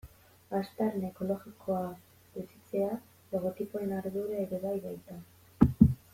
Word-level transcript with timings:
Aztarna 0.59 1.09
ekologikoa 1.11 1.83
gutxitzea 2.39 2.89
logotipoen 3.35 3.95
ardura 4.01 4.43
ere 4.47 4.63
bai 4.67 4.75
baita. 4.89 5.21